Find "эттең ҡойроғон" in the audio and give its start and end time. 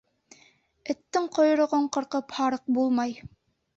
0.93-1.85